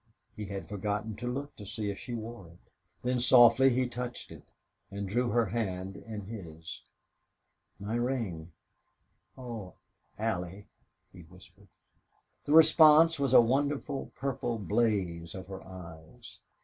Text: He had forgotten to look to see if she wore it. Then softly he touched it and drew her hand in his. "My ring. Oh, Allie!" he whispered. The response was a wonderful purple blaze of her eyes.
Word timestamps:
He 0.35 0.45
had 0.45 0.67
forgotten 0.67 1.15
to 1.17 1.31
look 1.31 1.55
to 1.57 1.63
see 1.63 1.91
if 1.91 1.99
she 1.99 2.15
wore 2.15 2.47
it. 2.47 2.57
Then 3.03 3.19
softly 3.19 3.69
he 3.69 3.85
touched 3.87 4.31
it 4.31 4.45
and 4.89 5.07
drew 5.07 5.29
her 5.29 5.45
hand 5.45 5.95
in 5.95 6.21
his. 6.21 6.81
"My 7.79 7.93
ring. 7.93 8.51
Oh, 9.37 9.75
Allie!" 10.17 10.65
he 11.13 11.21
whispered. 11.21 11.67
The 12.45 12.51
response 12.53 13.19
was 13.19 13.31
a 13.31 13.41
wonderful 13.41 14.11
purple 14.15 14.57
blaze 14.57 15.35
of 15.35 15.45
her 15.45 15.61
eyes. 15.63 16.39